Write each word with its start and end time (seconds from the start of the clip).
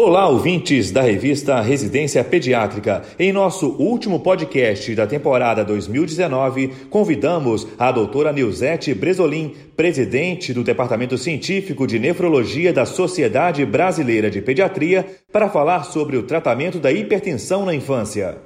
Olá, 0.00 0.28
ouvintes 0.28 0.92
da 0.92 1.02
revista 1.02 1.60
Residência 1.60 2.22
Pediátrica. 2.22 3.02
Em 3.18 3.32
nosso 3.32 3.70
último 3.80 4.20
podcast 4.20 4.94
da 4.94 5.08
temporada 5.08 5.64
2019, 5.64 6.86
convidamos 6.88 7.66
a 7.76 7.90
doutora 7.90 8.32
Nilzete 8.32 8.94
Bresolim, 8.94 9.56
presidente 9.76 10.54
do 10.54 10.62
Departamento 10.62 11.18
Científico 11.18 11.84
de 11.84 11.98
Nefrologia 11.98 12.72
da 12.72 12.86
Sociedade 12.86 13.66
Brasileira 13.66 14.30
de 14.30 14.40
Pediatria, 14.40 15.04
para 15.32 15.50
falar 15.50 15.82
sobre 15.82 16.16
o 16.16 16.22
tratamento 16.22 16.78
da 16.78 16.92
hipertensão 16.92 17.66
na 17.66 17.74
infância. 17.74 18.38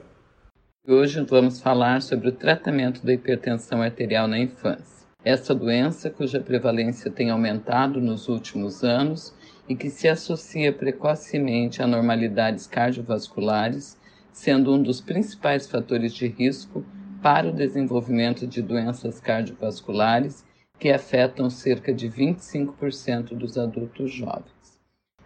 Hoje 0.89 1.23
vamos 1.29 1.61
falar 1.61 2.01
sobre 2.01 2.31
o 2.31 2.33
tratamento 2.33 3.05
da 3.05 3.13
hipertensão 3.13 3.83
arterial 3.83 4.27
na 4.27 4.39
infância. 4.39 5.07
Essa 5.23 5.55
doença, 5.55 6.09
cuja 6.09 6.41
prevalência 6.41 7.11
tem 7.11 7.29
aumentado 7.29 8.01
nos 8.01 8.27
últimos 8.27 8.83
anos, 8.83 9.35
e 9.69 9.75
que 9.75 9.91
se 9.91 10.09
associa 10.09 10.73
precocemente 10.73 11.81
a 11.81 11.85
anormalidades 11.85 12.67
cardiovasculares, 12.67 13.99
sendo 14.33 14.75
um 14.75 14.83
dos 14.83 15.01
principais 15.01 15.67
fatores 15.67 16.15
de 16.15 16.27
risco 16.27 16.85
para 17.23 17.49
o 17.49 17.53
desenvolvimento 17.53 18.47
de 18.47 18.61
doenças 18.61 19.21
cardiovasculares 19.21 20.45
que 20.79 20.91
afetam 20.91 21.49
cerca 21.49 21.95
de 21.95 22.09
25% 22.09 23.37
dos 23.37 23.57
adultos 23.57 24.13
jovens. 24.13 24.81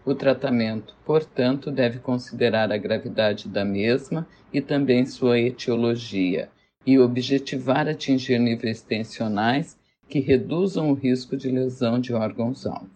O 0.05 0.15
tratamento, 0.15 0.95
portanto, 1.05 1.71
deve 1.71 1.99
considerar 1.99 2.71
a 2.71 2.77
gravidade 2.77 3.49
da 3.49 3.65
mesma 3.65 4.27
e 4.53 4.61
também 4.61 5.07
sua 5.07 5.41
etiologia, 5.41 6.51
e 6.87 6.99
objetivar 6.99 7.89
atingir 7.89 8.39
níveis 8.39 8.81
tensionais 8.81 9.77
que 10.09 10.21
reduzam 10.21 10.91
o 10.91 10.95
risco 10.95 11.37
de 11.37 11.51
lesão 11.51 11.99
de 11.99 12.15
órgãos-alvo. 12.15 12.96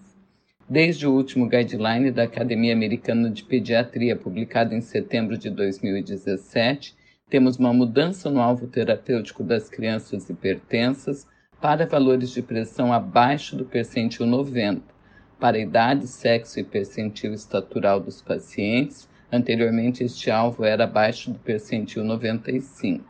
Desde 0.71 1.05
o 1.05 1.13
último 1.13 1.49
guideline 1.49 2.13
da 2.13 2.23
Academia 2.23 2.73
Americana 2.73 3.29
de 3.29 3.43
Pediatria, 3.43 4.15
publicado 4.15 4.73
em 4.73 4.81
setembro 4.81 5.37
de 5.37 5.51
2017, 5.51 6.95
temos 7.29 7.57
uma 7.57 7.73
mudança 7.73 8.31
no 8.31 8.41
alvo 8.41 8.69
terapêutico 8.69 9.43
das 9.43 9.69
crianças 9.69 10.31
hipertensas 10.31 11.27
para 11.61 11.89
valores 11.89 12.31
de 12.31 12.41
pressão 12.41 12.93
abaixo 12.93 13.57
do 13.57 13.65
percentil 13.65 14.25
90, 14.27 14.81
para 15.41 15.59
idade, 15.59 16.07
sexo 16.07 16.61
e 16.61 16.63
percentil 16.63 17.35
estatural 17.35 17.99
dos 17.99 18.23
pacientes. 18.23 19.09
Anteriormente, 19.33 20.05
este 20.05 20.31
alvo 20.31 20.65
era 20.65 20.85
abaixo 20.85 21.33
do 21.33 21.39
percentil 21.41 22.05
95, 22.05 23.10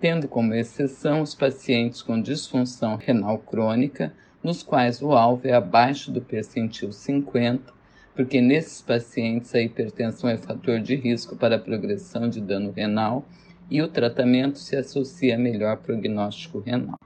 tendo 0.00 0.26
como 0.26 0.54
exceção 0.54 1.20
os 1.20 1.34
pacientes 1.34 2.00
com 2.00 2.20
disfunção 2.20 2.96
renal 2.96 3.38
crônica, 3.38 4.12
nos 4.42 4.62
quais 4.62 5.02
o 5.02 5.12
alvo 5.12 5.46
é 5.46 5.52
abaixo 5.52 6.10
do 6.10 6.20
percentil 6.22 6.90
50, 6.90 7.72
porque 8.14 8.40
nesses 8.40 8.80
pacientes 8.80 9.54
a 9.54 9.60
hipertensão 9.60 10.30
é 10.30 10.38
fator 10.38 10.80
de 10.80 10.94
risco 10.94 11.36
para 11.36 11.56
a 11.56 11.58
progressão 11.58 12.28
de 12.28 12.40
dano 12.40 12.72
renal 12.72 13.26
e 13.70 13.82
o 13.82 13.88
tratamento 13.88 14.58
se 14.58 14.74
associa 14.74 15.36
a 15.36 15.38
melhor 15.38 15.76
prognóstico 15.76 16.58
renal. 16.58 16.98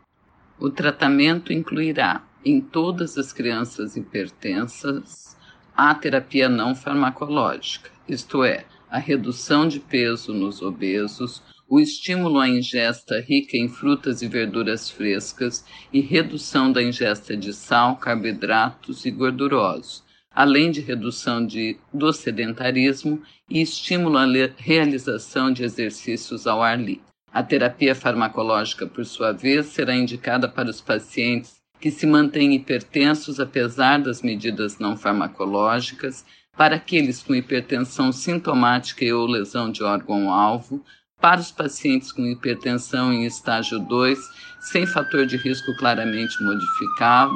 O 0.58 0.70
tratamento 0.70 1.52
incluirá 1.52 2.24
em 2.44 2.60
todas 2.60 3.18
as 3.18 3.32
crianças 3.32 3.96
hipertensas 3.96 5.36
a 5.76 5.92
terapia 5.94 6.48
não 6.48 6.74
farmacológica, 6.74 7.90
isto 8.08 8.44
é, 8.44 8.64
a 8.88 8.98
redução 8.98 9.66
de 9.66 9.80
peso 9.80 10.32
nos 10.32 10.62
obesos, 10.62 11.42
o 11.74 11.80
estímulo 11.80 12.38
à 12.38 12.48
ingesta 12.48 13.18
rica 13.18 13.56
em 13.56 13.68
frutas 13.68 14.22
e 14.22 14.28
verduras 14.28 14.88
frescas 14.88 15.64
e 15.92 16.00
redução 16.00 16.70
da 16.70 16.80
ingesta 16.80 17.36
de 17.36 17.52
sal, 17.52 17.96
carboidratos 17.96 19.04
e 19.04 19.10
gordurosos, 19.10 20.04
além 20.30 20.70
de 20.70 20.80
redução 20.80 21.44
de, 21.44 21.76
do 21.92 22.12
sedentarismo 22.12 23.20
e 23.50 23.60
estímulo 23.60 24.18
à 24.18 24.24
realização 24.56 25.52
de 25.52 25.64
exercícios 25.64 26.46
ao 26.46 26.62
ar 26.62 26.78
livre. 26.78 27.02
A 27.32 27.42
terapia 27.42 27.96
farmacológica, 27.96 28.86
por 28.86 29.04
sua 29.04 29.32
vez, 29.32 29.66
será 29.66 29.96
indicada 29.96 30.48
para 30.48 30.70
os 30.70 30.80
pacientes 30.80 31.56
que 31.80 31.90
se 31.90 32.06
mantêm 32.06 32.54
hipertensos 32.54 33.40
apesar 33.40 34.00
das 34.00 34.22
medidas 34.22 34.78
não 34.78 34.96
farmacológicas, 34.96 36.24
para 36.56 36.76
aqueles 36.76 37.20
com 37.20 37.34
hipertensão 37.34 38.12
sintomática 38.12 39.04
e 39.04 39.12
ou 39.12 39.26
lesão 39.26 39.72
de 39.72 39.82
órgão-alvo, 39.82 40.84
para 41.24 41.40
os 41.40 41.50
pacientes 41.50 42.12
com 42.12 42.26
hipertensão 42.26 43.10
em 43.10 43.24
estágio 43.24 43.78
2, 43.78 44.18
sem 44.60 44.84
fator 44.84 45.24
de 45.24 45.38
risco 45.38 45.74
claramente 45.78 46.36
modificado, 46.42 47.32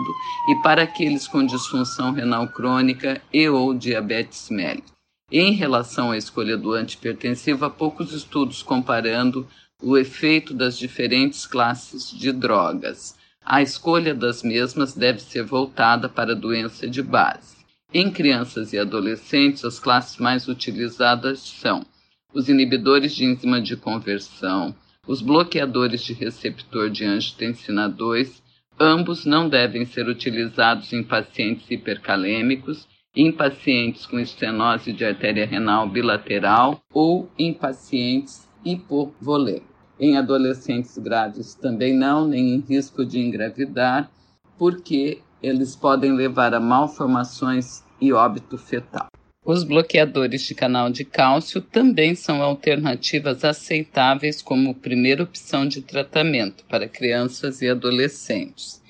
e 0.50 0.56
para 0.56 0.82
aqueles 0.82 1.26
com 1.26 1.42
disfunção 1.42 2.12
renal 2.12 2.46
crônica 2.48 3.18
e 3.32 3.48
ou 3.48 3.72
diabetes 3.72 4.50
mellitus. 4.50 4.92
Em 5.32 5.54
relação 5.54 6.10
à 6.10 6.18
escolha 6.18 6.54
do 6.54 6.74
antihipertensivo, 6.74 7.64
há 7.64 7.70
poucos 7.70 8.12
estudos 8.12 8.62
comparando 8.62 9.48
o 9.82 9.96
efeito 9.96 10.52
das 10.52 10.78
diferentes 10.78 11.46
classes 11.46 12.10
de 12.10 12.30
drogas. 12.30 13.16
A 13.42 13.62
escolha 13.62 14.14
das 14.14 14.42
mesmas 14.42 14.92
deve 14.92 15.20
ser 15.20 15.44
voltada 15.44 16.10
para 16.10 16.32
a 16.32 16.38
doença 16.38 16.86
de 16.86 17.02
base. 17.02 17.56
Em 17.94 18.10
crianças 18.10 18.74
e 18.74 18.78
adolescentes, 18.78 19.64
as 19.64 19.78
classes 19.78 20.18
mais 20.18 20.46
utilizadas 20.46 21.38
são 21.38 21.86
os 22.32 22.48
inibidores 22.48 23.14
de 23.14 23.24
enzima 23.24 23.60
de 23.60 23.76
conversão, 23.76 24.74
os 25.06 25.22
bloqueadores 25.22 26.02
de 26.02 26.12
receptor 26.12 26.90
de 26.90 27.04
angiotensina 27.04 27.88
2, 27.88 28.42
ambos 28.78 29.24
não 29.24 29.48
devem 29.48 29.86
ser 29.86 30.06
utilizados 30.06 30.92
em 30.92 31.02
pacientes 31.02 31.70
hipercalêmicos, 31.70 32.86
em 33.16 33.32
pacientes 33.32 34.04
com 34.04 34.18
estenose 34.18 34.92
de 34.92 35.04
artéria 35.04 35.46
renal 35.46 35.88
bilateral 35.88 36.80
ou 36.92 37.30
em 37.38 37.52
pacientes 37.52 38.46
hipovolêmicos. 38.64 39.66
Em 39.98 40.16
adolescentes 40.16 40.96
graves 40.98 41.54
também 41.54 41.96
não, 41.96 42.28
nem 42.28 42.54
em 42.54 42.60
risco 42.60 43.04
de 43.04 43.18
engravidar, 43.18 44.08
porque 44.56 45.22
eles 45.42 45.74
podem 45.74 46.12
levar 46.12 46.54
a 46.54 46.60
malformações 46.60 47.82
e 48.00 48.12
óbito 48.12 48.56
fetal. 48.56 49.08
Os 49.50 49.64
bloqueadores 49.64 50.42
de 50.42 50.54
canal 50.54 50.90
de 50.90 51.06
cálcio 51.06 51.62
também 51.62 52.14
são 52.14 52.42
alternativas 52.42 53.46
aceitáveis 53.46 54.42
como 54.42 54.74
primeira 54.74 55.22
opção 55.22 55.66
de 55.66 55.80
tratamento 55.80 56.66
para 56.68 56.86
crianças 56.86 57.62
e 57.62 57.68
adolescentes. 57.70 58.82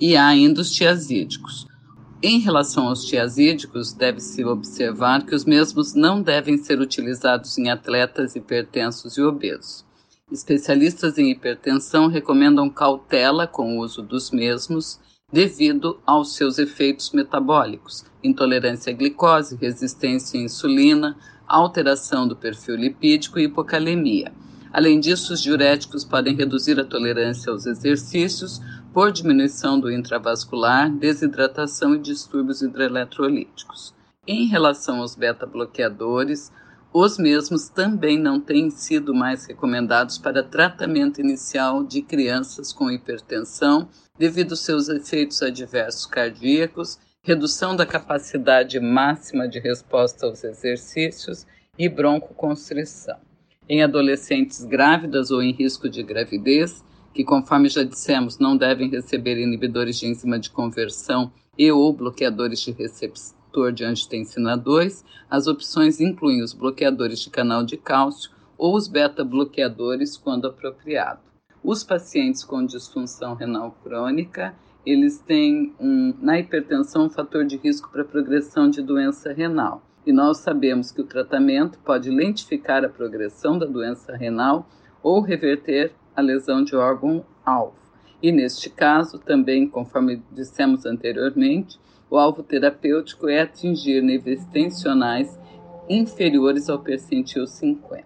E 0.00 0.16
há 0.16 0.26
ainda 0.26 0.62
os 0.62 0.72
tiazídicos. 0.72 1.66
Em 2.22 2.38
relação 2.38 2.88
aos 2.88 3.04
tiazídicos, 3.04 3.92
deve-se 3.92 4.42
observar 4.46 5.26
que 5.26 5.34
os 5.34 5.44
mesmos 5.44 5.92
não 5.92 6.22
devem 6.22 6.56
ser 6.56 6.80
utilizados 6.80 7.58
em 7.58 7.68
atletas 7.68 8.34
hipertensos 8.34 9.18
e 9.18 9.20
obesos. 9.20 9.84
Especialistas 10.32 11.18
em 11.18 11.30
hipertensão 11.30 12.06
recomendam 12.06 12.70
cautela 12.70 13.46
com 13.46 13.76
o 13.76 13.80
uso 13.84 14.00
dos 14.00 14.30
mesmos 14.30 14.98
devido 15.30 16.00
aos 16.06 16.34
seus 16.34 16.58
efeitos 16.58 17.12
metabólicos, 17.12 18.04
intolerância 18.24 18.92
à 18.92 18.96
glicose, 18.96 19.56
resistência 19.56 20.40
à 20.40 20.42
insulina, 20.42 21.16
alteração 21.46 22.26
do 22.26 22.34
perfil 22.34 22.76
lipídico 22.76 23.38
e 23.38 23.44
hipocalemia. 23.44 24.32
Além 24.72 24.98
disso, 24.98 25.34
os 25.34 25.42
diuréticos 25.42 26.04
podem 26.04 26.34
reduzir 26.34 26.80
a 26.80 26.84
tolerância 26.84 27.52
aos 27.52 27.66
exercícios 27.66 28.60
por 28.92 29.12
diminuição 29.12 29.78
do 29.78 29.90
intravascular, 29.90 30.90
desidratação 30.90 31.94
e 31.94 31.98
distúrbios 31.98 32.62
hidroeletrolíticos. 32.62 33.94
Em 34.26 34.46
relação 34.46 35.00
aos 35.00 35.14
beta-bloqueadores, 35.14 36.52
os 37.00 37.16
mesmos 37.16 37.68
também 37.68 38.18
não 38.18 38.40
têm 38.40 38.70
sido 38.70 39.14
mais 39.14 39.46
recomendados 39.46 40.18
para 40.18 40.42
tratamento 40.42 41.20
inicial 41.20 41.84
de 41.84 42.02
crianças 42.02 42.72
com 42.72 42.90
hipertensão 42.90 43.88
devido 44.18 44.50
aos 44.50 44.64
seus 44.64 44.88
efeitos 44.88 45.40
adversos 45.40 46.06
cardíacos, 46.06 46.98
redução 47.22 47.76
da 47.76 47.86
capacidade 47.86 48.80
máxima 48.80 49.46
de 49.46 49.60
resposta 49.60 50.26
aos 50.26 50.42
exercícios 50.42 51.46
e 51.78 51.88
broncoconstrição. 51.88 53.16
Em 53.68 53.80
adolescentes 53.80 54.64
grávidas 54.64 55.30
ou 55.30 55.40
em 55.40 55.52
risco 55.52 55.88
de 55.88 56.02
gravidez, 56.02 56.82
que 57.14 57.22
conforme 57.22 57.68
já 57.68 57.84
dissemos 57.84 58.40
não 58.40 58.56
devem 58.56 58.90
receber 58.90 59.40
inibidores 59.40 60.00
de 60.00 60.08
enzima 60.08 60.36
de 60.36 60.50
conversão 60.50 61.30
e 61.56 61.70
ou 61.70 61.92
bloqueadores 61.92 62.60
de 62.60 62.72
recepção 62.72 63.37
receptor 63.48 63.72
de 63.72 63.84
angiotensina 63.84 64.56
2, 64.56 65.04
as 65.30 65.46
opções 65.46 66.00
incluem 66.00 66.42
os 66.42 66.52
bloqueadores 66.52 67.20
de 67.20 67.30
canal 67.30 67.64
de 67.64 67.76
cálcio 67.76 68.30
ou 68.56 68.76
os 68.76 68.86
beta-bloqueadores 68.86 70.16
quando 70.16 70.46
apropriado. 70.46 71.20
Os 71.62 71.82
pacientes 71.82 72.44
com 72.44 72.64
disfunção 72.64 73.34
renal 73.34 73.76
crônica, 73.82 74.54
eles 74.84 75.18
têm 75.18 75.74
um, 75.80 76.14
na 76.20 76.38
hipertensão 76.38 77.06
um 77.06 77.10
fator 77.10 77.44
de 77.44 77.56
risco 77.56 77.90
para 77.90 78.04
progressão 78.04 78.70
de 78.70 78.82
doença 78.82 79.32
renal. 79.32 79.82
E 80.06 80.12
nós 80.12 80.38
sabemos 80.38 80.90
que 80.90 81.00
o 81.00 81.06
tratamento 81.06 81.78
pode 81.80 82.10
lentificar 82.10 82.84
a 82.84 82.88
progressão 82.88 83.58
da 83.58 83.66
doença 83.66 84.16
renal 84.16 84.66
ou 85.02 85.20
reverter 85.20 85.92
a 86.14 86.20
lesão 86.20 86.64
de 86.64 86.74
órgão-alvo. 86.74 87.76
E 88.22 88.32
neste 88.32 88.70
caso, 88.70 89.18
também, 89.18 89.68
conforme 89.68 90.22
dissemos 90.32 90.86
anteriormente, 90.86 91.78
o 92.10 92.16
alvo 92.16 92.42
terapêutico 92.42 93.28
é 93.28 93.40
atingir 93.40 94.02
níveis 94.02 94.44
tensionais 94.46 95.38
inferiores 95.88 96.68
ao 96.68 96.78
percentil 96.78 97.46
50. 97.46 98.04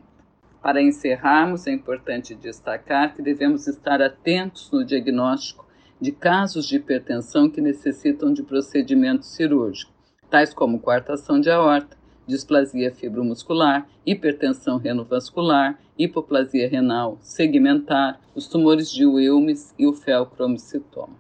Para 0.63 0.81
encerrarmos, 0.81 1.67
é 1.67 1.73
importante 1.73 2.35
destacar 2.35 3.15
que 3.15 3.23
devemos 3.23 3.67
estar 3.67 4.01
atentos 4.01 4.71
no 4.71 4.85
diagnóstico 4.85 5.67
de 6.01 6.13
casos 6.13 6.67
de 6.67 6.77
hipertensão 6.77 7.49
que 7.49 7.61
necessitam 7.61 8.33
de 8.33 8.43
procedimento 8.43 9.25
cirúrgico, 9.25 9.93
tais 10.31 10.53
como 10.53 10.81
coartação 10.81 11.41
de 11.41 11.51
aorta, 11.51 11.97
displasia 12.27 12.93
fibromuscular, 12.93 13.89
hipertensão 14.07 14.79
renovascular, 14.79 15.79
hipoplasia 15.99 16.69
renal 16.69 17.19
segmentar, 17.21 18.21
os 18.35 18.47
tumores 18.49 18.91
de 18.91 19.05
Wilms 19.05 19.75
e 19.79 19.87
o 19.87 19.93
felcromocitoma. 19.93 21.17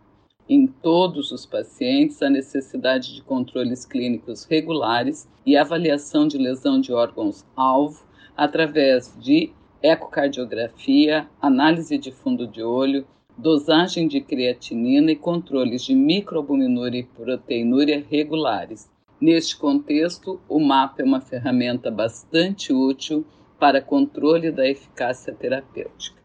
Em 0.48 0.66
todos 0.66 1.30
os 1.30 1.46
pacientes, 1.46 2.20
a 2.20 2.28
necessidade 2.28 3.14
de 3.14 3.22
controles 3.22 3.86
clínicos 3.86 4.44
regulares 4.44 5.28
e 5.46 5.56
avaliação 5.56 6.26
de 6.26 6.36
lesão 6.36 6.80
de 6.80 6.92
órgãos-alvo 6.92 8.04
através 8.36 9.16
de 9.20 9.52
ecocardiografia, 9.80 11.28
análise 11.40 11.96
de 11.96 12.10
fundo 12.10 12.46
de 12.46 12.62
olho, 12.62 13.06
dosagem 13.36 14.06
de 14.06 14.20
creatinina 14.20 15.12
e 15.12 15.16
controles 15.16 15.84
de 15.84 15.94
microalbuminúria 15.94 17.00
e 17.00 17.04
proteinúria 17.04 18.04
regulares. 18.08 18.90
Neste 19.20 19.56
contexto, 19.56 20.40
o 20.48 20.58
MAP 20.58 21.00
é 21.00 21.04
uma 21.04 21.20
ferramenta 21.20 21.90
bastante 21.90 22.72
útil 22.72 23.24
para 23.58 23.80
controle 23.80 24.50
da 24.50 24.68
eficácia 24.68 25.32
terapêutica. 25.32 26.21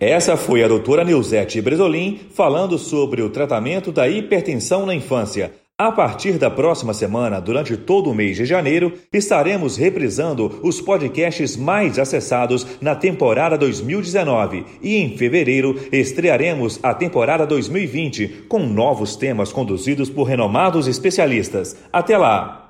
Essa 0.00 0.36
foi 0.36 0.64
a 0.64 0.68
doutora 0.68 1.04
Nilzete 1.04 1.60
Bresolim 1.60 2.20
falando 2.34 2.78
sobre 2.78 3.22
o 3.22 3.30
tratamento 3.30 3.92
da 3.92 4.08
hipertensão 4.08 4.84
na 4.84 4.94
infância. 4.94 5.52
A 5.78 5.90
partir 5.90 6.32
da 6.32 6.50
próxima 6.50 6.94
semana, 6.94 7.40
durante 7.40 7.76
todo 7.76 8.10
o 8.10 8.14
mês 8.14 8.36
de 8.36 8.44
janeiro, 8.44 8.92
estaremos 9.12 9.76
reprisando 9.76 10.60
os 10.62 10.80
podcasts 10.80 11.56
mais 11.56 11.98
acessados 11.98 12.66
na 12.80 12.94
temporada 12.94 13.58
2019 13.58 14.64
e 14.82 14.96
em 14.96 15.16
fevereiro 15.16 15.76
estrearemos 15.90 16.78
a 16.82 16.94
temporada 16.94 17.46
2020 17.46 18.46
com 18.48 18.60
novos 18.60 19.16
temas 19.16 19.52
conduzidos 19.52 20.08
por 20.08 20.24
renomados 20.24 20.86
especialistas. 20.86 21.76
Até 21.92 22.16
lá! 22.16 22.63